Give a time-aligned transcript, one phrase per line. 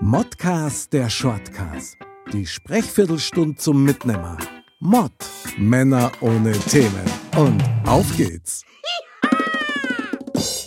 [0.00, 1.96] Modcast der Shortcast.
[2.32, 4.38] Die Sprechviertelstunde zum Mitnehmer.
[4.80, 5.12] Mod.
[5.58, 7.04] Männer ohne Themen.
[7.36, 8.64] Und auf geht's.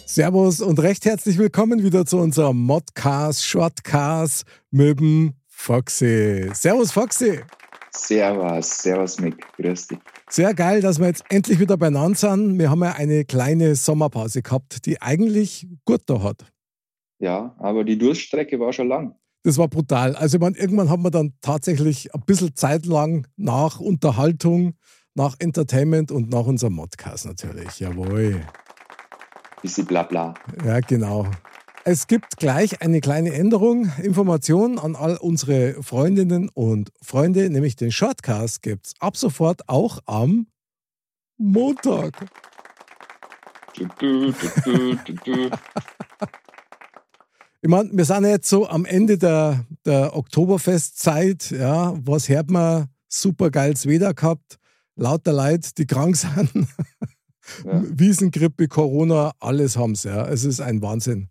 [0.05, 6.49] Servus und recht herzlich willkommen wieder zu unserem Modcast, Shortcast mit dem Foxy.
[6.53, 7.39] Servus Foxy.
[7.95, 9.99] Servus, servus Mick, grüß dich.
[10.29, 12.57] Sehr geil, dass wir jetzt endlich wieder beieinander sind.
[12.57, 16.52] Wir haben ja eine kleine Sommerpause gehabt, die eigentlich gut da hat.
[17.23, 19.15] Ja, aber die Durststrecke war schon lang.
[19.43, 20.13] Das war brutal.
[20.17, 24.73] Also ich meine, irgendwann haben wir dann tatsächlich ein bisschen Zeit lang nach Unterhaltung,
[25.15, 27.79] nach Entertainment und nach unserem Modcast natürlich.
[27.79, 28.41] Jawohl.
[29.61, 30.33] Bisschen Blabla.
[30.65, 31.25] Ja, genau.
[31.85, 33.89] Es gibt gleich eine kleine Änderung.
[34.01, 39.99] Information an all unsere Freundinnen und Freunde, nämlich den Shortcast gibt es ab sofort auch
[40.07, 40.47] am
[41.37, 42.25] Montag.
[43.75, 44.31] Du, du,
[44.65, 45.49] du, du, du.
[47.63, 51.49] Ich meine, wir sind jetzt so am Ende der, der Oktoberfestzeit.
[51.51, 52.89] Ja, was hört man?
[53.07, 54.57] Super geiles Wetter gehabt.
[54.97, 56.51] Lauter Leute, die krank sind.
[57.63, 57.81] Ja.
[57.87, 60.09] Wiesengrippe, Corona, alles haben sie.
[60.09, 60.27] Ja.
[60.27, 61.29] Es ist ein Wahnsinn.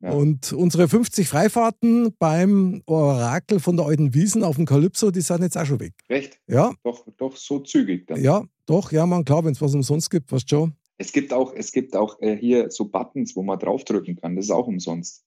[0.00, 0.10] Ja.
[0.10, 5.42] Und unsere 50 Freifahrten beim Orakel von der alten Wiesen auf dem Kalypso, die sind
[5.42, 5.92] jetzt auch schon weg.
[6.10, 6.40] Recht?
[6.48, 8.20] Ja, Doch, doch so zügig dann.
[8.20, 10.74] ja, doch, ja, man, klar, wenn es was umsonst gibt, was schon.
[10.98, 14.34] Es gibt auch, es gibt auch äh, hier so Buttons, wo man draufdrücken kann.
[14.34, 15.22] Das ist auch umsonst.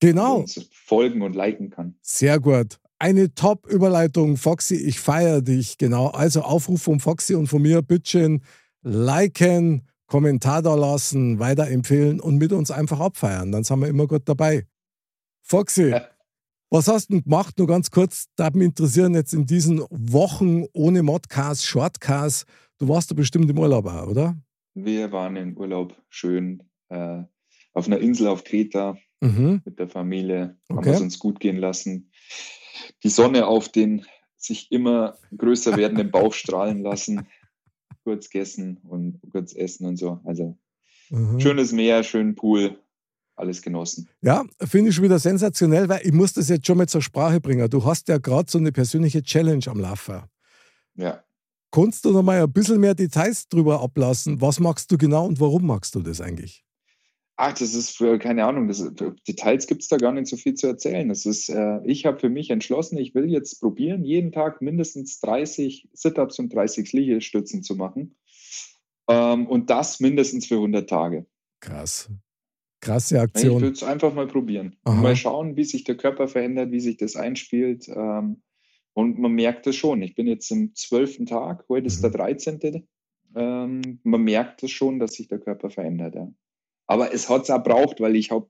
[0.00, 1.96] Genau, so folgen und liken kann.
[2.02, 2.78] sehr gut.
[3.00, 5.78] Eine Top-Überleitung, Foxy, ich feiere dich.
[5.78, 8.42] Genau, also Aufruf von Foxy und von mir, bitteschön,
[8.82, 13.52] liken, Kommentar da lassen, weiterempfehlen und mit uns einfach abfeiern.
[13.52, 14.66] Dann sind wir immer gut dabei.
[15.42, 16.08] Foxy, Ja.
[16.70, 17.58] was hast du denn gemacht?
[17.58, 22.46] Nur ganz kurz, da mich interessieren jetzt in diesen Wochen ohne Modcast, Shortcast.
[22.78, 24.36] Du warst da bestimmt im Urlaub auch, oder?
[24.74, 27.22] Wir waren im Urlaub schön äh,
[27.74, 29.62] auf einer Insel auf Kreta Mhm.
[29.64, 30.56] mit der Familie.
[30.68, 30.86] Haben Okay.
[30.90, 32.10] wir es uns gut gehen lassen.
[33.02, 34.04] Die Sonne auf den
[34.36, 37.26] sich immer größer werdenden Bauch strahlen lassen.
[38.04, 40.20] Kurz gegessen und kurz essen und so.
[40.24, 40.56] Also
[41.10, 41.40] Mhm.
[41.40, 42.78] schönes Meer, schönen Pool,
[43.34, 44.08] alles genossen.
[44.22, 47.40] Ja, finde ich schon wieder sensationell, weil ich muss das jetzt schon mal zur Sprache
[47.40, 47.68] bringen.
[47.70, 50.22] Du hast ja gerade so eine persönliche Challenge am Laufen.
[50.96, 51.22] Ja.
[51.70, 54.40] Kannst du noch mal ein bisschen mehr Details drüber ablassen?
[54.40, 56.64] Was magst du genau und warum magst du das eigentlich?
[57.40, 58.84] Ach, das ist für, keine Ahnung, das,
[59.28, 61.08] Details gibt es da gar nicht so viel zu erzählen.
[61.08, 65.20] Das ist, äh, ich habe für mich entschlossen, ich will jetzt probieren, jeden Tag mindestens
[65.20, 68.16] 30 Sit-Ups und 30 Liegestützen zu machen.
[69.08, 71.26] Ähm, und das mindestens für 100 Tage.
[71.60, 72.10] Krass.
[72.80, 73.62] Krasse Ich Aktion.
[73.62, 74.74] will es einfach mal probieren.
[74.82, 75.00] Aha.
[75.00, 77.88] Mal schauen, wie sich der Körper verändert, wie sich das einspielt.
[77.88, 78.42] Ähm,
[78.94, 80.02] und man merkt es schon.
[80.02, 82.02] Ich bin jetzt im zwölften Tag, heute ist Mhm.
[82.02, 82.88] der 13.
[83.36, 86.16] Ähm, man merkt es schon, dass sich der Körper verändert.
[86.16, 86.28] Ja.
[86.88, 88.48] Aber es hat es auch braucht, weil ich habe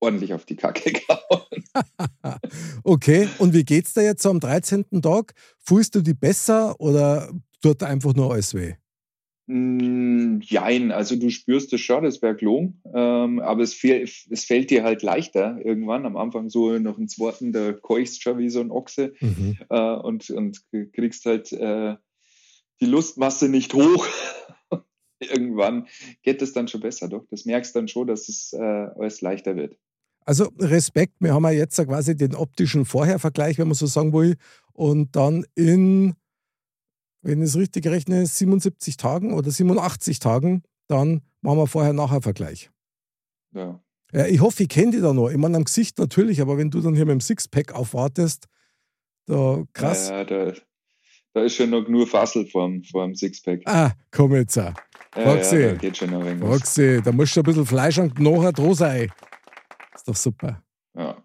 [0.00, 1.64] ordentlich auf die Kacke gehauen.
[2.84, 5.02] okay, und wie geht's dir jetzt am 13.
[5.02, 5.34] Tag?
[5.58, 8.74] Fühlst du dich besser oder tut dir einfach nur alles weh?
[9.46, 14.44] Mm, Jein, also du spürst es schon, das wäre gelungen, ähm, aber es, fehl, es
[14.44, 16.06] fällt dir halt leichter irgendwann.
[16.06, 19.12] Am Anfang so noch ein zweiten, da keuchst schon wie so ein Ochse.
[19.20, 19.58] Mhm.
[19.68, 20.62] äh, und, und
[20.92, 21.96] kriegst halt äh,
[22.80, 24.06] die Lustmasse nicht hoch.
[25.20, 25.86] Irgendwann
[26.22, 27.24] geht es dann schon besser, doch.
[27.30, 29.76] Das merkst dann schon, dass es äh, alles leichter wird.
[30.26, 34.36] Also Respekt, wir haben ja jetzt quasi den optischen Vorhervergleich, wenn man so sagen will,
[34.72, 36.14] und dann in,
[37.22, 42.70] wenn ich es richtig rechne, 77 Tagen oder 87 Tagen, dann machen wir Vorher-Nachher-Vergleich.
[43.52, 43.80] Ja.
[44.12, 45.28] Ja, ich hoffe, ich kenne die da noch.
[45.28, 48.46] Ich meine, am Gesicht natürlich, aber wenn du dann hier mit dem Sixpack aufwartest,
[49.26, 50.08] da krass.
[50.08, 50.52] Ja, da,
[51.32, 53.62] da ist schon noch nur Fassel vorm, vorm Sixpack.
[53.64, 54.58] Ah, komm jetzt.
[54.58, 54.74] auch.
[55.16, 55.60] Ja, Foxy.
[55.60, 56.46] ja, da.
[56.46, 59.12] Foxy, da musst du ein bisschen Fleisch und nachher dran sein.
[59.94, 60.62] Ist doch super.
[60.96, 61.22] Ja.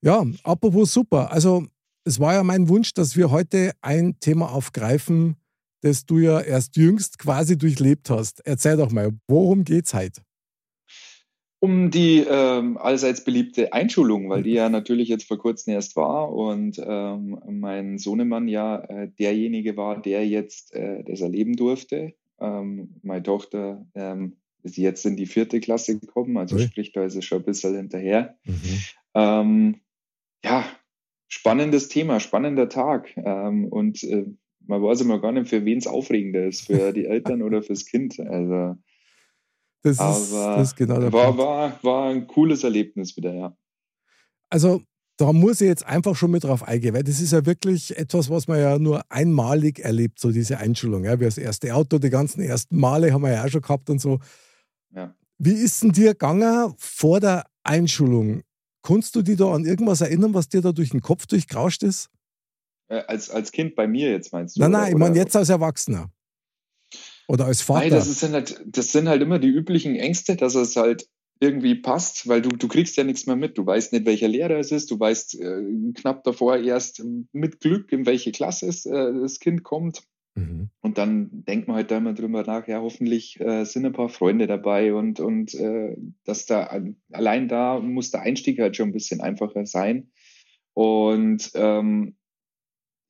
[0.00, 1.32] Ja, apropos super.
[1.32, 1.66] Also,
[2.04, 5.36] es war ja mein Wunsch, dass wir heute ein Thema aufgreifen,
[5.80, 8.46] das du ja erst jüngst quasi durchlebt hast.
[8.46, 10.22] Erzähl doch mal, worum geht's heute?
[11.58, 16.32] Um die ähm, allseits beliebte Einschulung, weil die ja natürlich jetzt vor kurzem erst war
[16.32, 22.14] und ähm, mein Sohnemann ja äh, derjenige war, der jetzt äh, das erleben durfte.
[22.40, 26.66] Ähm, meine Tochter ähm, ist jetzt in die vierte Klasse gekommen, also okay.
[26.66, 28.36] sprich, da ist es schon ein bisschen hinterher.
[28.44, 28.80] Mhm.
[29.14, 29.80] Ähm,
[30.44, 30.64] ja,
[31.28, 33.16] spannendes Thema, spannender Tag.
[33.16, 34.26] Ähm, und äh,
[34.66, 37.86] man weiß immer gar nicht, für wen es aufregender ist, für die Eltern oder fürs
[37.86, 38.18] Kind.
[38.20, 38.76] Also,
[39.82, 43.56] das ist, das ist genau der war, war, war ein cooles Erlebnis wieder, ja.
[44.50, 44.82] Also
[45.16, 48.28] da muss ich jetzt einfach schon mit drauf eingehen, weil das ist ja wirklich etwas,
[48.28, 51.04] was man ja nur einmalig erlebt, so diese Einschulung.
[51.04, 53.88] Ja, wie das erste Auto, die ganzen ersten Male haben wir ja auch schon gehabt
[53.88, 54.18] und so.
[54.94, 55.14] Ja.
[55.38, 58.42] Wie ist denn dir gegangen vor der Einschulung?
[58.82, 62.10] Kannst du dich da an irgendwas erinnern, was dir da durch den Kopf durchgrauscht ist?
[62.88, 64.60] Äh, als, als Kind bei mir jetzt meinst du?
[64.60, 66.10] Nein, nein, ich meine jetzt als Erwachsener.
[67.26, 67.80] Oder als Vater.
[67.80, 72.28] Nein, das, halt, das sind halt immer die üblichen Ängste, dass es halt irgendwie passt,
[72.28, 73.58] weil du, du kriegst ja nichts mehr mit.
[73.58, 74.90] Du weißt nicht, welcher Lehrer es ist.
[74.90, 75.62] Du weißt äh,
[75.94, 77.02] knapp davor erst
[77.32, 80.02] mit Glück, in welche Klasse es, äh, das Kind kommt.
[80.34, 80.70] Mhm.
[80.80, 84.08] Und dann denkt man halt da immer drüber nach, ja, hoffentlich äh, sind ein paar
[84.08, 88.94] Freunde dabei und, und äh, dass da allein da muss der Einstieg halt schon ein
[88.94, 90.10] bisschen einfacher sein.
[90.74, 92.16] Und ähm,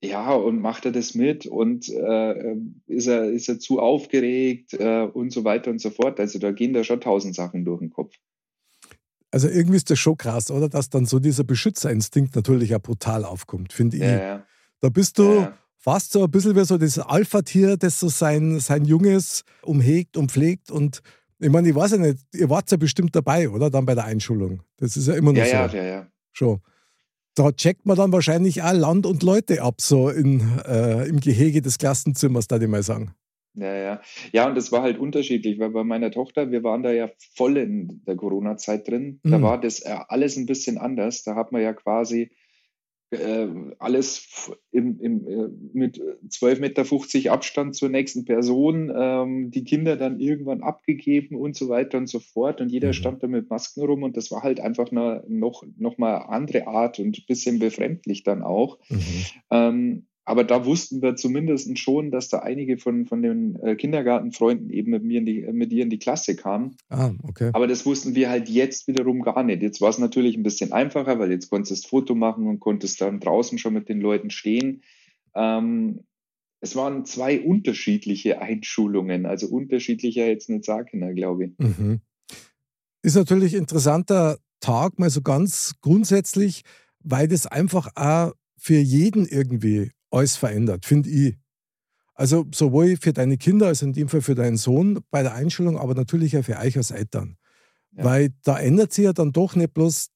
[0.03, 2.55] ja, und macht er das mit und äh,
[2.85, 6.19] ist, er, ist er zu aufgeregt äh, und so weiter und so fort.
[6.19, 8.13] Also da gehen da schon tausend Sachen durch den Kopf.
[9.31, 10.69] Also irgendwie ist das schon krass, oder?
[10.69, 14.03] Dass dann so dieser Beschützerinstinkt natürlich auch brutal aufkommt, finde ich.
[14.03, 14.45] Ja, ja.
[14.79, 18.59] Da bist du ja, fast so ein bisschen wie so das Alpha-Tier, das so sein,
[18.59, 21.01] sein Junges umhegt und pflegt und
[21.39, 23.69] ich meine, ich weiß ja nicht, ihr wart ja bestimmt dabei, oder?
[23.69, 24.63] Dann bei der Einschulung.
[24.77, 25.51] Das ist ja immer noch so.
[25.51, 26.07] Ja, ja, ja.
[26.31, 26.61] Schon
[27.37, 31.61] da checkt man dann wahrscheinlich auch Land und Leute ab, so in, äh, im Gehege
[31.61, 33.13] des Klassenzimmers, da ich mal sagen.
[33.53, 34.01] Ja, ja.
[34.33, 37.57] Ja, und das war halt unterschiedlich, weil bei meiner Tochter, wir waren da ja voll
[37.57, 39.19] in der Corona-Zeit drin.
[39.23, 39.43] Da mhm.
[39.43, 41.23] war das äh, alles ein bisschen anders.
[41.23, 42.31] Da hat man ja quasi
[43.11, 43.47] äh,
[43.79, 50.19] alles im, im, äh, mit 12,50 Meter Abstand zur nächsten Person, ähm, die Kinder dann
[50.19, 52.59] irgendwann abgegeben und so weiter und so fort.
[52.59, 52.93] Und jeder mhm.
[52.93, 56.67] stand da mit Masken rum und das war halt einfach eine, noch, noch mal andere
[56.67, 58.77] Art und ein bisschen befremdlich dann auch.
[58.89, 59.25] Mhm.
[59.51, 64.69] Ähm, aber da wussten wir zumindest schon, dass da einige von, von den äh, Kindergartenfreunden
[64.69, 66.75] eben mit mir in die, mit ihr in die Klasse kamen.
[66.89, 67.51] Ah, okay.
[67.53, 69.61] Aber das wussten wir halt jetzt wiederum gar nicht.
[69.61, 72.59] Jetzt war es natürlich ein bisschen einfacher, weil jetzt konntest du das Foto machen und
[72.59, 74.81] konntest dann draußen schon mit den Leuten stehen.
[75.33, 76.01] Ähm,
[76.59, 81.51] es waren zwei unterschiedliche Einschulungen, also unterschiedlicher jetzt nicht sagen, glaube ich.
[81.57, 82.01] Mhm.
[83.01, 86.63] Ist natürlich ein interessanter Tag, mal so ganz grundsätzlich,
[86.99, 91.37] weil das einfach auch für jeden irgendwie alles verändert, finde ich.
[92.13, 95.77] Also sowohl für deine Kinder, also in dem Fall für deinen Sohn bei der Einschulung,
[95.77, 97.37] aber natürlich auch für euch als Eltern.
[97.91, 98.05] Ja.
[98.05, 100.09] Weil da ändert sich ja dann doch nicht bloß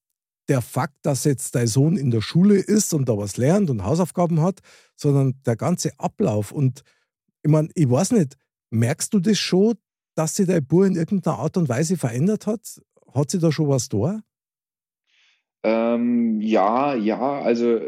[0.48, 3.84] der Fakt, dass jetzt dein Sohn in der Schule ist und da was lernt und
[3.84, 4.60] Hausaufgaben hat,
[4.96, 6.50] sondern der ganze Ablauf.
[6.50, 6.82] Und
[7.42, 8.36] ich meine, ich weiß nicht,
[8.70, 9.74] merkst du das schon,
[10.16, 12.80] dass sich dein Bub in irgendeiner Art und Weise verändert hat?
[13.14, 14.20] Hat sie da schon was da?
[15.62, 17.78] Ähm, ja, ja, also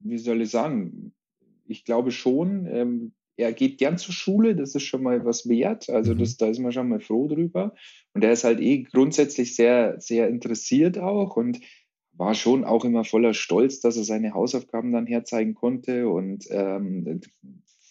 [0.00, 1.12] wie soll ich sagen,
[1.66, 5.88] ich glaube schon, ähm, er geht gern zur Schule, das ist schon mal was wert.
[5.90, 6.18] Also mhm.
[6.18, 7.74] das, da ist man schon mal froh drüber.
[8.12, 11.60] Und er ist halt eh grundsätzlich sehr, sehr interessiert auch und
[12.12, 17.20] war schon auch immer voller Stolz, dass er seine Hausaufgaben dann herzeigen konnte und ähm,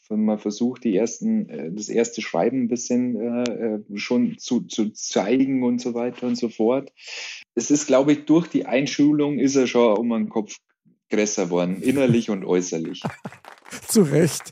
[0.10, 4.92] mal versucht, die ersten, äh, das erste Schreiben ein bisschen äh, äh, schon zu, zu
[4.92, 6.94] zeigen und so weiter und so fort.
[7.56, 10.58] Es ist, glaube ich, durch die Einschulung ist er schon um den Kopf
[11.10, 13.02] größer worden, innerlich und äußerlich.
[13.88, 14.52] Zu Recht.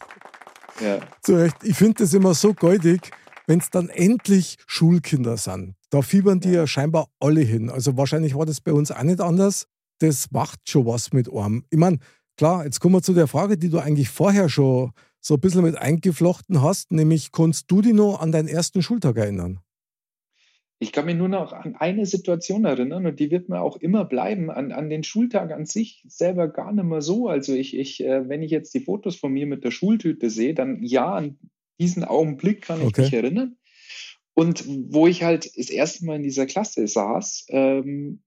[0.82, 1.00] Ja.
[1.22, 1.58] Zu Recht.
[1.64, 3.12] Ich finde das immer so goldig,
[3.48, 5.76] wenn es dann endlich Schulkinder sind.
[5.90, 6.62] Da fiebern die ja.
[6.62, 7.70] ja scheinbar alle hin.
[7.70, 9.68] Also wahrscheinlich war das bei uns auch nicht anders.
[10.00, 11.66] Das macht schon was mit einem.
[11.70, 12.00] Ich meine,
[12.38, 15.64] klar, jetzt kommen wir zu der Frage, die du eigentlich vorher schon so ein bisschen
[15.64, 19.60] mit eingeflochten hast, nämlich kannst du dich noch an deinen ersten Schultag erinnern?
[20.86, 24.06] Ich kann mich nur noch an eine Situation erinnern und die wird mir auch immer
[24.06, 27.27] bleiben, an, an den Schultag an sich selber gar nicht mehr so.
[27.27, 30.54] Also ich, ich äh, wenn ich jetzt die Fotos von mir mit der Schultüte sehe,
[30.54, 31.39] dann ja, an
[31.80, 33.01] diesen Augenblick kann ich okay.
[33.01, 33.58] mich erinnern.
[34.36, 34.63] Und
[34.94, 38.22] wo ich halt das erste Mal in dieser Klasse saß, ähm,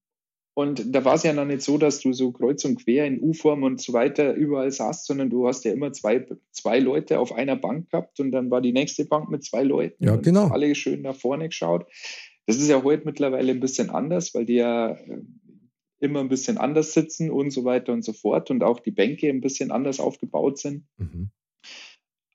[0.59, 3.23] und da war es ja noch nicht so, dass du so kreuz und quer in
[3.23, 7.33] U-Form und so weiter überall saßt, sondern du hast ja immer zwei, zwei Leute auf
[7.33, 10.05] einer Bank gehabt und dann war die nächste Bank mit zwei Leuten.
[10.05, 10.49] Ja, genau.
[10.49, 11.87] alle schön nach vorne geschaut.
[12.49, 15.21] Das ist ja heute mittlerweile ein bisschen anders, weil die ja äh,
[16.01, 19.29] immer ein bisschen anders sitzen und so weiter und so fort und auch die Bänke
[19.29, 20.87] ein bisschen anders aufgebaut sind.
[20.97, 21.29] Mhm.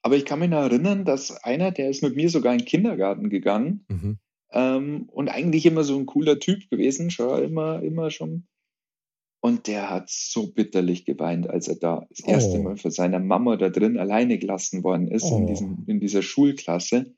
[0.03, 2.67] Aber ich kann mich noch erinnern, dass einer, der ist mit mir sogar in den
[2.67, 4.20] Kindergarten gegangen mhm.
[4.51, 8.46] ähm, und eigentlich immer so ein cooler Typ gewesen, schon immer, immer schon.
[9.41, 12.62] Und der hat so bitterlich geweint, als er da das erste oh.
[12.62, 15.39] Mal von seiner Mama da drin alleine gelassen worden ist oh.
[15.39, 17.15] in, diesem, in dieser Schulklasse.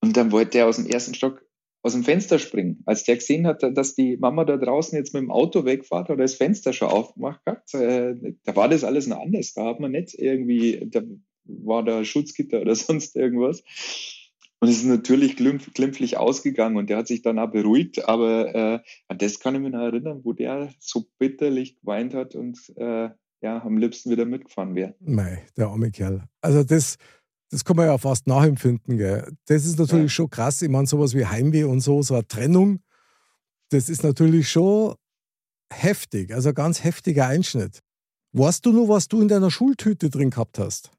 [0.00, 1.45] Und dann wollte er aus dem ersten Stock
[1.86, 2.82] aus dem Fenster springen.
[2.84, 6.24] Als der gesehen hat, dass die Mama da draußen jetzt mit dem Auto wegfährt oder
[6.24, 9.54] das Fenster schon aufgemacht hat, äh, da war das alles noch anders.
[9.54, 11.02] Da hat man nicht irgendwie, da
[11.44, 13.62] war da Schutzgitter oder sonst irgendwas.
[14.58, 18.08] Und es ist natürlich glimpf, glimpflich ausgegangen und der hat sich dann auch beruhigt.
[18.08, 22.34] Aber äh, an das kann ich mich noch erinnern, wo der so bitterlich geweint hat
[22.34, 23.10] und äh,
[23.42, 24.96] ja, am liebsten wieder mitgefahren wäre.
[24.98, 26.24] Mei, der arme Kerl.
[26.40, 26.96] Also das,
[27.50, 28.98] das kann man ja fast nachempfinden.
[28.98, 29.32] Gell?
[29.46, 30.16] Das ist natürlich ja.
[30.16, 30.62] schon krass.
[30.62, 32.80] Ich meine, sowas wie Heimweh und so, so eine Trennung,
[33.70, 34.94] das ist natürlich schon
[35.72, 37.80] heftig, also ein ganz heftiger Einschnitt.
[38.32, 40.90] Weißt du nur, was du in deiner Schultüte drin gehabt hast?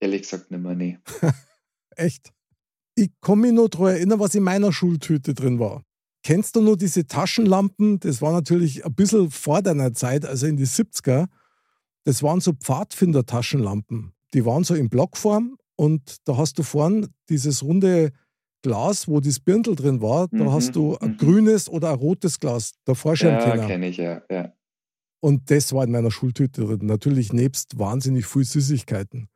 [0.00, 0.98] Ehrlich gesagt nicht mehr, nee.
[1.96, 2.32] Echt?
[2.94, 5.82] Ich kann mich noch daran erinnern, was in meiner Schultüte drin war.
[6.22, 7.98] Kennst du nur diese Taschenlampen?
[8.00, 11.28] Das war natürlich ein bisschen vor deiner Zeit, also in die 70er.
[12.04, 14.12] Das waren so Pfadfinder-Taschenlampen.
[14.34, 18.12] Die waren so in Blockform und da hast du vorn dieses runde
[18.60, 21.16] Glas, wo das Birndl drin war, da mhm, hast du ein mhm.
[21.16, 23.62] grünes oder ein rotes Glas, der Vorschirmkenner.
[23.62, 24.52] Ja, kenne ich, ja, ja.
[25.20, 26.80] Und das war in meiner Schultüte drin.
[26.82, 29.30] Natürlich nebst wahnsinnig viel Süßigkeiten.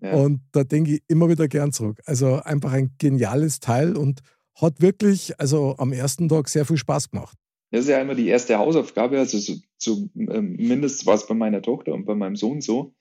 [0.00, 0.12] Ja.
[0.12, 2.00] Und da denke ich immer wieder gern zurück.
[2.04, 4.20] Also einfach ein geniales Teil und
[4.54, 7.36] hat wirklich, also am ersten Tag sehr viel Spaß gemacht.
[7.72, 9.18] Das ist ja immer die erste Hausaufgabe.
[9.18, 12.94] Also so, zumindest war es bei meiner Tochter und bei meinem Sohn so,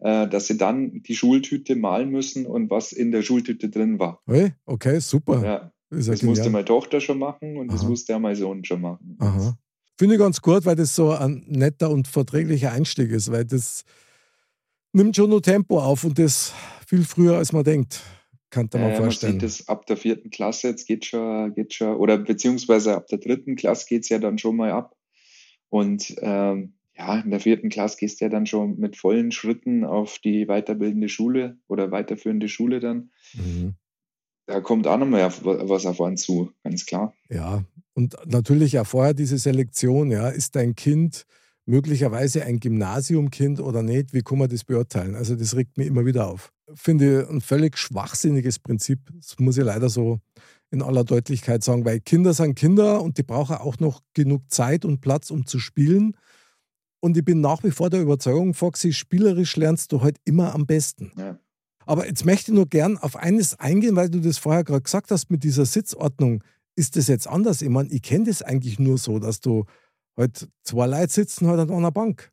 [0.00, 4.22] dass sie dann die Schultüte malen müssen und was in der Schultüte drin war.
[4.26, 5.44] Hey, okay, super.
[5.44, 6.26] Ja, das genial.
[6.26, 7.76] musste meine Tochter schon machen und Aha.
[7.76, 9.16] das musste ja mein Sohn schon machen.
[9.18, 9.58] Aha.
[9.96, 13.84] Finde ich ganz gut, weil das so ein netter und verträglicher Einstieg ist, weil das
[14.92, 16.52] nimmt schon nur Tempo auf und das
[16.86, 18.02] viel früher, als man denkt.
[18.50, 19.38] Kann man äh, vorstellen.
[19.38, 23.08] Man sieht das ab der vierten Klasse, jetzt geht schon, geht schon, oder beziehungsweise ab
[23.08, 24.96] der dritten Klasse geht es ja dann schon mal ab.
[25.68, 29.84] Und ähm, ja, in der vierten Klasse gehst du ja dann schon mit vollen Schritten
[29.84, 33.10] auf die weiterbildende Schule oder weiterführende Schule dann.
[33.34, 33.74] Mhm.
[34.46, 37.14] Da kommt auch nochmal was auf einen zu, ganz klar.
[37.30, 41.24] Ja, und natürlich auch vorher diese Selektion, ja, ist dein Kind
[41.66, 44.12] möglicherweise ein Gymnasiumkind oder nicht?
[44.12, 45.14] Wie kann man das beurteilen?
[45.14, 46.52] Also das regt mich immer wieder auf.
[46.74, 49.00] Finde ich ein völlig schwachsinniges Prinzip.
[49.14, 50.20] Das muss ich leider so
[50.70, 54.84] in aller Deutlichkeit sagen, weil Kinder sind Kinder und die brauchen auch noch genug Zeit
[54.84, 56.16] und Platz, um zu spielen.
[57.04, 60.64] Und ich bin nach wie vor der Überzeugung, Foxy, spielerisch lernst du halt immer am
[60.64, 61.12] besten.
[61.18, 61.38] Ja.
[61.84, 65.10] Aber jetzt möchte ich nur gern auf eines eingehen, weil du das vorher gerade gesagt
[65.10, 66.42] hast mit dieser Sitzordnung.
[66.76, 67.60] Ist das jetzt anders?
[67.60, 69.66] Ich meine, ich kenne das eigentlich nur so, dass du
[70.16, 72.32] halt zwei Leute sitzen halt an einer Bank.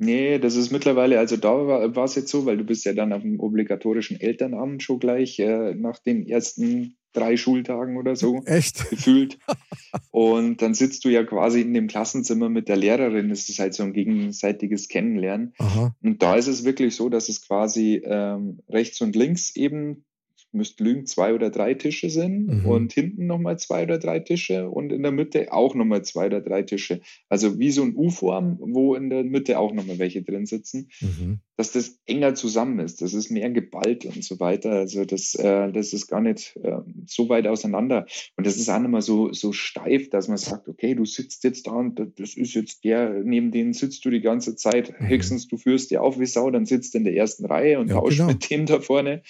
[0.00, 1.54] Nee, das ist mittlerweile, also da
[1.94, 5.38] war es jetzt so, weil du bist ja dann auf dem obligatorischen Elternamt schon gleich
[5.38, 8.42] äh, nach den ersten drei Schultagen oder so.
[8.44, 8.90] Echt?
[8.90, 9.38] Gefühlt.
[10.10, 13.28] Und dann sitzt du ja quasi in dem Klassenzimmer mit der Lehrerin.
[13.28, 15.54] Das ist halt so ein gegenseitiges Kennenlernen.
[15.58, 15.94] Aha.
[16.02, 20.04] Und da ist es wirklich so, dass es quasi ähm, rechts und links eben
[20.52, 22.66] müsste lügen, zwei oder drei Tische sind mhm.
[22.66, 26.40] und hinten nochmal zwei oder drei Tische und in der Mitte auch nochmal zwei oder
[26.40, 27.00] drei Tische.
[27.28, 31.40] Also wie so ein U-Form, wo in der Mitte auch nochmal welche drin sitzen, mhm.
[31.62, 33.02] Dass das enger zusammen ist.
[33.02, 34.72] Das ist mehr geballt und so weiter.
[34.72, 38.06] Also das, äh, das ist gar nicht äh, so weit auseinander.
[38.36, 41.68] Und das ist auch nochmal so, so steif, dass man sagt, okay, du sitzt jetzt
[41.68, 45.00] da und das ist jetzt der, neben dem sitzt du die ganze Zeit.
[45.00, 45.06] Mhm.
[45.06, 47.88] Höchstens du führst dir auf wie Sau, dann sitzt du in der ersten Reihe und
[47.88, 48.30] ja, tauscht genau.
[48.30, 49.22] mit dem da vorne.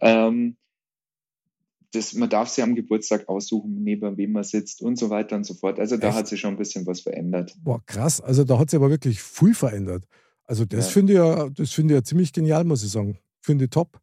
[0.00, 0.56] Ähm,
[1.92, 5.44] das, man darf sich am Geburtstag aussuchen, neben wem man sitzt und so weiter und
[5.44, 5.78] so fort.
[5.78, 6.16] Also da Echt?
[6.16, 7.54] hat sich schon ein bisschen was verändert.
[7.62, 8.22] Boah, krass.
[8.22, 10.04] Also da hat sich aber wirklich viel verändert.
[10.46, 10.92] Also das ja.
[10.92, 13.18] finde ich ja, das finde ich ja ziemlich genial, muss ich sagen.
[13.40, 14.00] Finde ich top.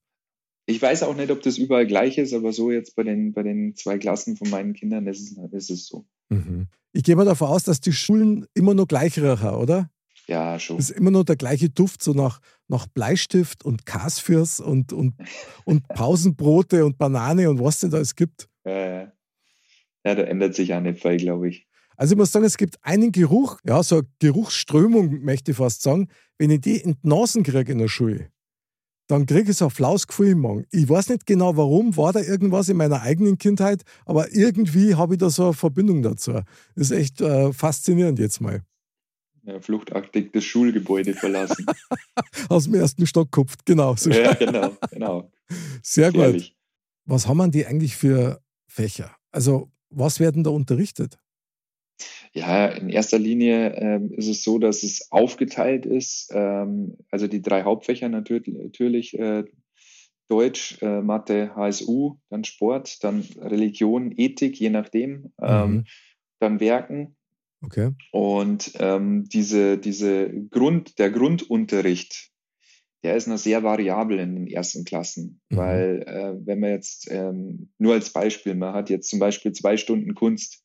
[0.65, 3.43] Ich weiß auch nicht, ob das überall gleich ist, aber so jetzt bei den, bei
[3.43, 6.05] den zwei Klassen von meinen Kindern ist es, ist es so.
[6.29, 6.67] Mhm.
[6.93, 9.89] Ich gehe mal davon aus, dass die Schulen immer noch gleich riechen, oder?
[10.27, 10.77] Ja, schon.
[10.77, 15.15] Das ist immer noch der gleiche Duft, so nach, nach Bleistift und Kasfirs und, und,
[15.65, 18.47] und Pausenbrote und Banane und was denn da es gibt.
[18.65, 19.11] Ja,
[20.03, 21.67] ja, da ändert sich auch nicht viel, glaube ich.
[22.01, 25.83] Also ich muss sagen, es gibt einen Geruch, ja, so eine Geruchsströmung, möchte ich fast
[25.83, 26.07] sagen.
[26.39, 28.31] Wenn ich die in die Nasen kriege in der Schule,
[29.05, 30.65] dann kriege ich so ein flaues Gefühl im Magen.
[30.71, 35.13] Ich weiß nicht genau warum, war da irgendwas in meiner eigenen Kindheit, aber irgendwie habe
[35.13, 36.31] ich da so eine Verbindung dazu.
[36.31, 38.63] Das ist echt äh, faszinierend jetzt mal
[39.43, 41.67] ja, fluchtartig das Schulgebäude verlassen.
[42.49, 43.95] Aus dem ersten Stock kupft, genau.
[43.95, 45.31] So ja, genau, genau.
[45.83, 46.49] Sehr Gefährlich.
[46.49, 46.57] gut.
[47.05, 49.15] Was haben die eigentlich für Fächer?
[49.31, 51.19] Also, was werden da unterrichtet?
[52.33, 56.29] Ja, in erster Linie ähm, ist es so, dass es aufgeteilt ist.
[56.33, 59.43] Ähm, also die drei Hauptfächer natürlich, natürlich äh,
[60.27, 65.83] Deutsch, äh, Mathe, HSU, dann Sport, dann Religion, Ethik, je nachdem, ähm, mhm.
[66.39, 67.15] dann Werken
[67.63, 67.91] Okay.
[68.11, 72.31] Und ähm, diese, diese Grund, der Grundunterricht,
[73.03, 75.57] der ist noch sehr variabel in den ersten Klassen, mhm.
[75.57, 79.77] weil äh, wenn man jetzt ähm, nur als Beispiel, man hat jetzt zum Beispiel zwei
[79.77, 80.60] Stunden Kunst,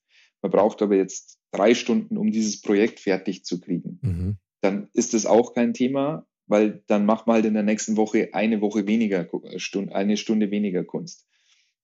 [0.46, 4.36] man braucht aber jetzt drei Stunden, um dieses Projekt fertig zu kriegen, mhm.
[4.60, 8.30] dann ist das auch kein Thema, weil dann macht man halt in der nächsten Woche
[8.32, 9.26] eine Woche weniger,
[9.56, 11.26] Stunde, eine Stunde weniger Kunst.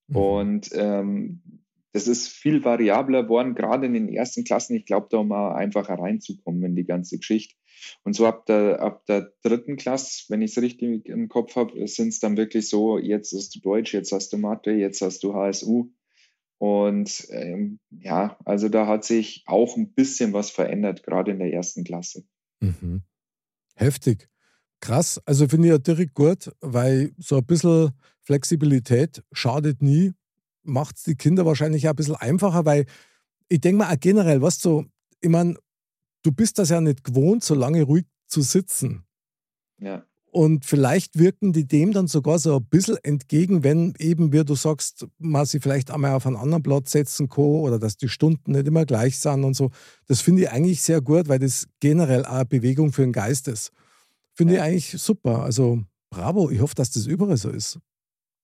[0.06, 0.16] Mhm.
[0.16, 1.42] Und ähm,
[1.92, 4.76] das ist viel variabler worden, gerade in den ersten Klassen.
[4.76, 7.56] Ich glaube, da um einfacher reinzukommen in die ganze Geschichte.
[8.04, 11.86] Und so ab der, ab der dritten Klasse, wenn ich es richtig im Kopf habe,
[11.88, 15.24] sind es dann wirklich so, jetzt hast du Deutsch, jetzt hast du Mathe, jetzt hast
[15.24, 15.90] du HSU.
[16.62, 21.52] Und ähm, ja, also da hat sich auch ein bisschen was verändert, gerade in der
[21.52, 22.24] ersten Klasse.
[22.60, 23.02] Mhm.
[23.74, 24.28] Heftig.
[24.78, 25.20] Krass.
[25.24, 27.90] Also finde ich ja direkt gut, weil so ein bisschen
[28.20, 30.12] Flexibilität schadet nie
[30.62, 32.86] macht es die Kinder wahrscheinlich auch ein bisschen einfacher, weil
[33.48, 34.84] ich denke mal auch generell, was so,
[35.20, 35.56] ich meine,
[36.22, 39.04] du bist das ja nicht gewohnt, so lange ruhig zu sitzen.
[39.78, 40.06] Ja.
[40.34, 44.54] Und vielleicht wirken die dem dann sogar so ein bisschen entgegen, wenn eben, wie du
[44.54, 48.52] sagst, man sie vielleicht einmal auf einen anderen Platz setzen kann oder dass die Stunden
[48.52, 49.70] nicht immer gleich sind und so.
[50.06, 53.46] Das finde ich eigentlich sehr gut, weil das generell auch eine Bewegung für den Geist
[53.46, 53.72] ist.
[54.32, 54.60] Finde ja.
[54.60, 55.42] ich eigentlich super.
[55.42, 57.78] Also bravo, ich hoffe, dass das überall so ist.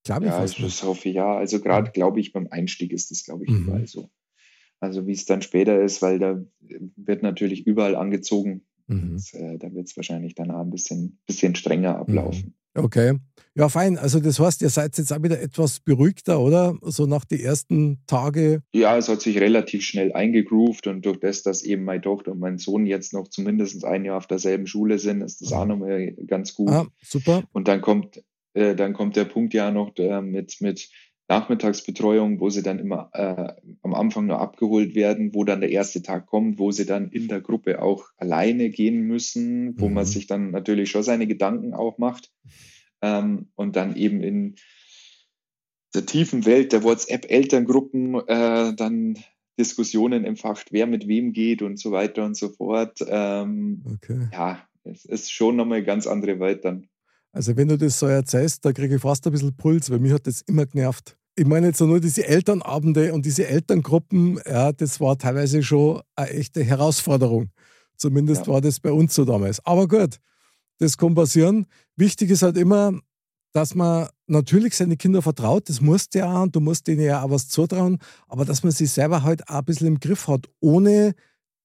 [0.04, 1.38] Glaube ich ja, fast ich hoffe ja.
[1.38, 3.62] Also gerade glaube ich beim Einstieg ist das, glaube ich, mhm.
[3.62, 4.10] überall so.
[4.78, 6.38] Also wie es dann später ist, weil da
[6.96, 8.66] wird natürlich überall angezogen.
[8.88, 9.12] Mhm.
[9.12, 12.00] Und, äh, da wird es wahrscheinlich dann auch ein bisschen, bisschen strenger mhm.
[12.00, 12.54] ablaufen.
[12.74, 13.14] Okay.
[13.54, 13.98] Ja, fein.
[13.98, 16.78] Also das heißt, ihr seid jetzt auch wieder etwas beruhigter, oder?
[16.82, 18.62] So nach den ersten Tagen.
[18.72, 22.40] Ja, es hat sich relativ schnell eingegroovt und durch das, dass eben meine Tochter und
[22.40, 25.70] mein Sohn jetzt noch zumindest ein Jahr auf derselben Schule sind, ist das auch mhm.
[25.70, 26.70] nochmal ganz gut.
[26.70, 27.42] Ah, super.
[27.52, 28.22] Und dann kommt
[28.54, 30.88] äh, dann kommt der Punkt ja noch äh, mit, mit
[31.28, 36.02] Nachmittagsbetreuung, wo sie dann immer äh, am Anfang nur abgeholt werden, wo dann der erste
[36.02, 39.94] Tag kommt, wo sie dann in der Gruppe auch alleine gehen müssen, wo mhm.
[39.94, 42.32] man sich dann natürlich schon seine Gedanken auch macht.
[43.02, 44.56] Ähm, und dann eben in
[45.94, 49.18] der tiefen Welt der WhatsApp-Elterngruppen äh, dann
[49.58, 53.00] Diskussionen empfacht, wer mit wem geht und so weiter und so fort.
[53.06, 54.28] Ähm, okay.
[54.32, 56.88] Ja, es ist schon nochmal eine ganz andere Welt dann.
[57.32, 60.12] Also wenn du das so erzählst, da kriege ich fast ein bisschen Puls, weil mich
[60.12, 61.16] hat das immer genervt.
[61.36, 66.30] Ich meine jetzt nur diese Elternabende und diese Elterngruppen, ja, das war teilweise schon eine
[66.30, 67.50] echte Herausforderung.
[67.96, 68.52] Zumindest ja.
[68.54, 69.64] war das bei uns so damals.
[69.64, 70.18] Aber gut,
[70.78, 71.66] das kann passieren.
[71.96, 72.92] Wichtig ist halt immer,
[73.52, 77.22] dass man natürlich seine Kinder vertraut, das musst du ja, und du musst denen ja
[77.22, 80.48] auch was zutrauen, aber dass man sich selber halt auch ein bisschen im Griff hat,
[80.60, 81.14] ohne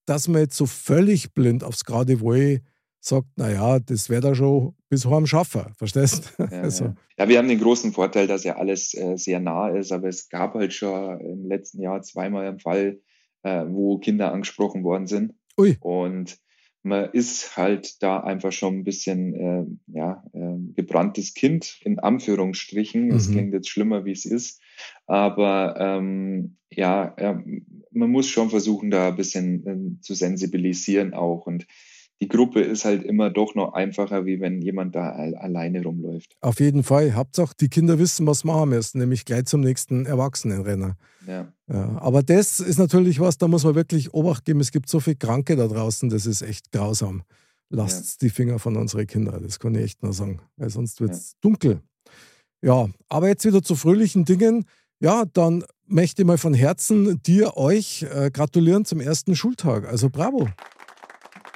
[0.05, 2.61] dass man jetzt so völlig blind aufs gerade Wohl
[3.03, 6.43] sagt, naja, das wäre da schon bis heim schaffen, verstehst du?
[6.43, 6.85] Ja, also.
[6.85, 6.95] ja.
[7.19, 10.29] ja, wir haben den großen Vorteil, dass ja alles äh, sehr nah ist, aber es
[10.29, 13.01] gab halt schon im letzten Jahr zweimal einen Fall,
[13.43, 15.33] äh, wo Kinder angesprochen worden sind.
[15.57, 15.77] Ui.
[15.81, 16.37] Und
[16.81, 19.65] man ist halt da einfach schon ein bisschen äh,
[19.97, 23.11] ja, äh, gebranntes Kind, in Anführungsstrichen.
[23.11, 23.33] Es mhm.
[23.33, 24.61] klingt jetzt schlimmer, wie es ist.
[25.07, 27.15] Aber ähm, ja,
[27.91, 31.45] man muss schon versuchen, da ein bisschen äh, zu sensibilisieren auch.
[31.45, 31.67] Und
[32.21, 36.37] die Gruppe ist halt immer doch noch einfacher, wie wenn jemand da alleine rumläuft.
[36.41, 37.15] Auf jeden Fall.
[37.15, 40.95] Hauptsache, die Kinder wissen, was machen müssen, nämlich gleich zum nächsten Erwachsenenrenner.
[41.27, 41.51] Ja.
[41.67, 41.97] ja.
[41.99, 44.61] Aber das ist natürlich was, da muss man wirklich Obacht geben.
[44.61, 47.23] Es gibt so viele Kranke da draußen, das ist echt grausam.
[47.69, 48.27] Lasst ja.
[48.27, 51.31] die Finger von unseren Kindern, das kann ich echt nur sagen, weil sonst wird es
[51.31, 51.37] ja.
[51.41, 51.81] dunkel.
[52.61, 54.65] Ja, aber jetzt wieder zu fröhlichen Dingen.
[55.01, 59.85] Ja, dann möchte ich mal von Herzen dir, euch äh, gratulieren zum ersten Schultag.
[59.85, 60.47] Also bravo.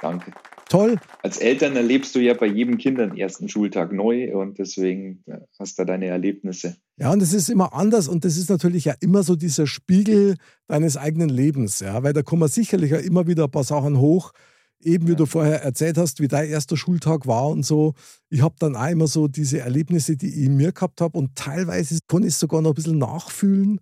[0.02, 0.32] Danke
[0.68, 0.96] toll.
[1.22, 5.24] Als Eltern erlebst du ja bei jedem Kind den ersten Schultag neu und deswegen
[5.58, 6.76] hast du deine Erlebnisse.
[6.96, 10.36] Ja, und das ist immer anders und das ist natürlich ja immer so dieser Spiegel
[10.66, 14.32] deines eigenen Lebens, ja, weil da kommen sicherlich ja immer wieder ein paar Sachen hoch,
[14.80, 15.16] eben wie ja.
[15.16, 17.94] du vorher erzählt hast, wie dein erster Schultag war und so.
[18.30, 21.34] Ich habe dann auch immer so diese Erlebnisse, die ich in mir gehabt habe und
[21.34, 23.80] teilweise kann ich es sogar noch ein bisschen nachfühlen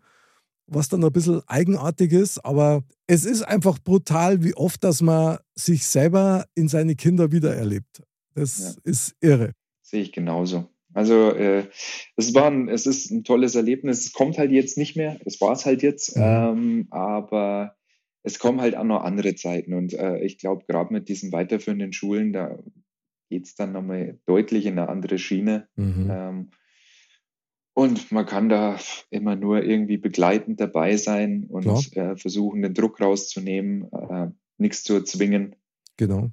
[0.66, 5.38] was dann ein bisschen eigenartig ist, aber es ist einfach brutal, wie oft, dass man
[5.55, 8.02] sich selber in seine Kinder wiedererlebt.
[8.35, 8.90] Das ja.
[8.90, 9.52] ist irre.
[9.83, 10.68] Sehe ich genauso.
[10.92, 11.68] Also äh,
[12.16, 14.07] es war ein, es ist ein tolles Erlebnis.
[14.07, 15.18] Es kommt halt jetzt nicht mehr.
[15.24, 16.16] Es war es halt jetzt.
[16.16, 16.22] Mhm.
[16.22, 17.76] Ähm, aber
[18.22, 19.74] es kommen halt auch noch andere Zeiten.
[19.74, 22.59] Und äh, ich glaube, gerade mit diesen weiterführenden Schulen, da
[23.29, 25.68] geht es dann nochmal deutlich in eine andere Schiene.
[25.76, 26.11] Mhm.
[26.11, 26.50] Ähm,
[27.76, 28.78] und man kann da
[29.10, 34.94] immer nur irgendwie begleitend dabei sein und äh, versuchen, den Druck rauszunehmen, äh, nichts zu
[34.94, 35.56] erzwingen.
[35.98, 36.30] Genau.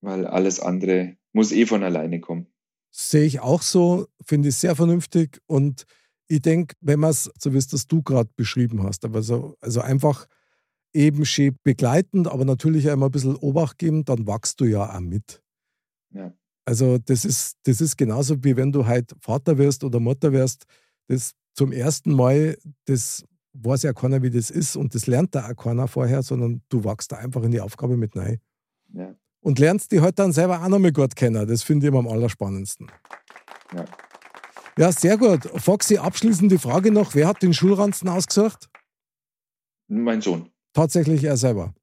[0.00, 2.46] Weil alles andere muss eh von alleine kommen.
[2.90, 5.42] Sehe ich auch so, finde ich sehr vernünftig.
[5.46, 5.84] Und
[6.26, 9.56] ich denke, wenn man es, so wie es das du gerade beschrieben hast, aber so,
[9.60, 10.26] also einfach
[10.94, 14.90] eben schön begleitend, aber natürlich auch immer ein bisschen Obacht geben, dann wachst du ja
[14.90, 15.42] auch mit.
[16.14, 16.32] Ja.
[16.64, 20.64] Also das ist, das ist genauso wie wenn du halt Vater wirst oder Mutter wirst.
[21.08, 25.50] Das zum ersten Mal, das weiß ja keiner, wie das ist und das lernt da
[25.50, 28.38] auch keiner vorher, sondern du wachst da einfach in die Aufgabe mit rein.
[28.94, 29.14] Ja.
[29.40, 31.46] Und lernst die halt dann selber auch noch mal gut kennen.
[31.46, 32.90] Das finde ich immer am allerspannendsten.
[33.74, 33.84] Ja.
[34.78, 35.44] ja, sehr gut.
[35.56, 38.70] Foxy, abschließend die Frage noch: Wer hat den Schulranzen ausgesucht?
[39.88, 40.48] Mein Sohn.
[40.72, 41.74] Tatsächlich er selber.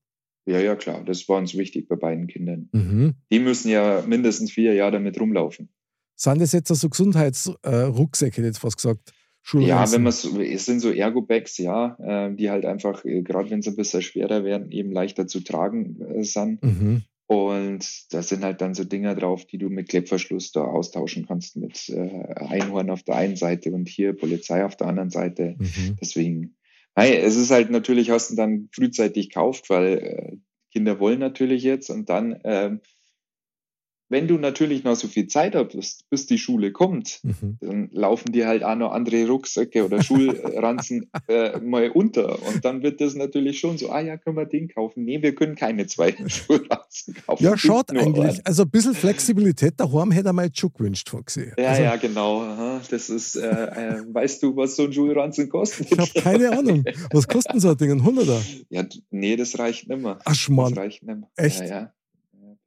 [0.49, 1.03] Ja, ja, klar.
[1.05, 2.69] Das war uns wichtig bei beiden Kindern.
[2.71, 3.13] Mhm.
[3.31, 5.69] Die müssen ja mindestens vier Jahre damit rumlaufen.
[6.15, 9.13] Sind das jetzt so Gesundheitsrucksäcke, hätte ich jetzt fast gesagt?
[9.53, 13.49] Ja, wenn man so, es sind so Ergo-Bags, ja, äh, die halt einfach, äh, gerade
[13.49, 16.61] wenn sie ein bisschen schwerer werden, eben leichter zu tragen äh, sind.
[16.61, 17.03] Mhm.
[17.25, 21.57] Und da sind halt dann so Dinger drauf, die du mit Klettverschluss da austauschen kannst,
[21.57, 25.55] mit äh, Einhorn auf der einen Seite und hier Polizei auf der anderen Seite.
[25.57, 25.95] Mhm.
[26.01, 26.55] Deswegen,
[26.95, 30.37] hey, es ist halt natürlich, hast du dann frühzeitig gekauft, weil äh,
[30.71, 32.81] Kinder wollen natürlich jetzt und dann ähm,
[34.09, 37.57] wenn du natürlich noch so viel Zeit hast, bis die Schule kommt, mhm.
[37.61, 42.41] dann laufen dir halt auch noch andere Rucksäcke oder Schulranzen äh, mal unter.
[42.47, 45.05] Und dann wird das natürlich schon so, ah ja, können wir den kaufen?
[45.05, 47.43] Nee, wir können keine zwei Schulranzen kaufen.
[47.43, 48.39] Ja, schaut eigentlich.
[48.39, 48.41] An.
[48.45, 51.53] Also ein bisschen Flexibilität daheim hätte er mal schon gewünscht vorgesehen.
[51.57, 52.79] Ja, also, ja, genau.
[52.89, 55.91] Das ist, äh, äh, weißt du, was so ein Schulranzen kostet?
[55.91, 56.83] Ich habe keine Ahnung.
[57.11, 57.91] Was kosten so ein Ding?
[57.91, 58.41] Ein Hunderter?
[58.69, 60.17] Ja, nee, das reicht nicht mehr.
[60.25, 60.73] Ach, Schmarrn.
[60.73, 61.29] Das reicht nicht mehr.
[61.35, 61.59] Echt?
[61.59, 61.93] Ja, ja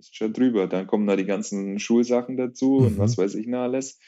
[0.07, 0.67] ist schon drüber.
[0.67, 2.87] Dann kommen da die ganzen Schulsachen dazu mhm.
[2.87, 3.99] und was weiß ich noch alles.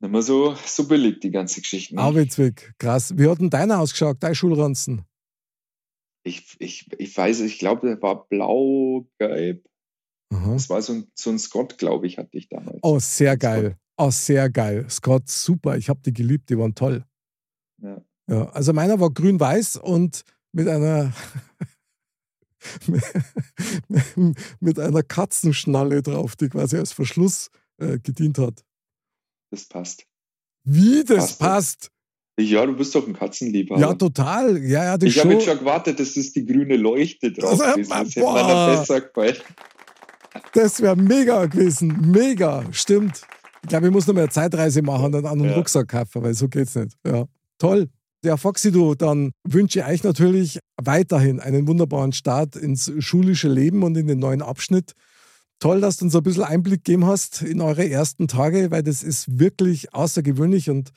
[0.00, 1.96] Nicht mehr so, so billig, die ganze Geschichte.
[1.96, 2.02] Ne?
[2.02, 3.16] Arbeitsweg, krass.
[3.16, 5.04] Wie hat denn deiner ausgeschaut, dein Schulranzen?
[6.22, 9.64] Ich, ich, ich weiß, ich glaube, der war blau-gelb.
[10.30, 12.78] Das war so ein, so ein Scott, glaube ich, hatte ich damals.
[12.82, 13.78] Oh, sehr geil.
[13.96, 14.86] Oh, sehr geil.
[14.90, 15.76] Scott, super.
[15.76, 17.04] Ich habe die geliebt, die waren toll.
[17.82, 18.02] Ja.
[18.28, 21.12] ja also meiner war grün-weiß und mit einer
[24.60, 28.64] mit einer Katzenschnalle drauf, die quasi als Verschluss äh, gedient hat.
[29.50, 30.04] Das passt.
[30.64, 31.38] Wie das passt?
[31.38, 31.90] passt?
[32.38, 33.80] Ja, du bist doch ein Katzenliebhaber.
[33.80, 34.58] Ja, total.
[34.62, 37.90] Ja, ja, ich habe jetzt schon gewartet, dass es die grüne Leuchte drauf also, ist.
[37.90, 39.36] Das hätte man besser gefallen.
[40.52, 42.12] Das wäre mega gewesen.
[42.12, 42.64] Mega.
[42.70, 43.22] Stimmt.
[43.62, 45.56] Ich glaube, ich muss noch mal eine Zeitreise machen und einen anderen ja.
[45.56, 46.96] Rucksack kaufen, weil so geht's nicht.
[47.04, 47.26] Ja.
[47.58, 47.88] Toll.
[48.24, 53.84] Ja, Foxy, du, dann wünsche ich euch natürlich weiterhin einen wunderbaren Start ins schulische Leben
[53.84, 54.94] und in den neuen Abschnitt.
[55.60, 59.04] Toll, dass du uns ein bisschen Einblick gegeben hast in eure ersten Tage, weil das
[59.04, 60.90] ist wirklich außergewöhnlich und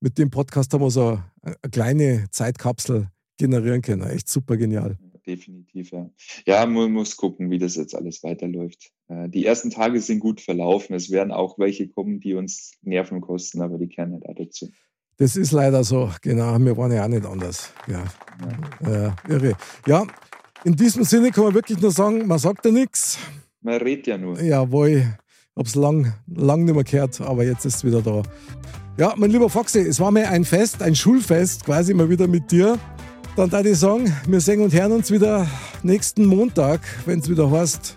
[0.00, 4.08] mit dem Podcast haben wir so eine kleine Zeitkapsel generieren können.
[4.08, 4.98] Echt super genial.
[5.26, 6.10] Definitiv, ja.
[6.46, 8.90] Ja, man muss gucken, wie das jetzt alles weiterläuft.
[9.08, 10.94] Äh, die ersten Tage sind gut verlaufen.
[10.94, 14.70] Es werden auch welche kommen, die uns Nerven kosten, aber die kehren halt auch dazu.
[15.18, 16.56] Das ist leider so, genau.
[16.60, 17.72] Wir waren ja auch nicht anders.
[17.88, 18.04] Ja,
[18.88, 19.16] ja.
[19.28, 19.54] irre.
[19.84, 20.06] Ja,
[20.62, 23.18] in diesem Sinne kann man wirklich nur sagen, man sagt ja nichts.
[23.60, 24.40] Man redet ja nur.
[24.40, 25.18] Jawohl,
[25.56, 28.22] es lang, lang nicht mehr gehört, aber jetzt ist es wieder da.
[28.96, 32.50] Ja, mein lieber Foxy, es war mir ein Fest, ein Schulfest, quasi mal wieder mit
[32.52, 32.78] dir.
[33.34, 35.46] Dann da ich sagen, wir sehen und hören uns wieder
[35.82, 37.96] nächsten Montag, wenn es wieder heißt,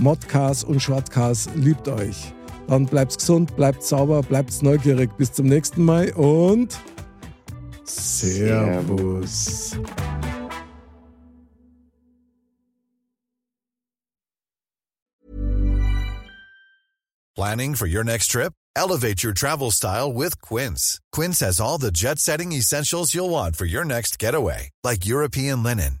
[0.00, 2.32] Modcast und Shortcast liebt euch.
[2.68, 5.10] Dann bleibt gesund, bleibt sauber, bleibt neugierig.
[5.16, 6.78] Bis zum nächsten Mal und
[7.84, 9.76] Servus.
[17.34, 18.52] Planning for your next trip?
[18.76, 21.00] Elevate your travel style with Quince.
[21.12, 25.62] Quince has all the jet setting essentials you'll want for your next getaway, like European
[25.62, 26.00] linen,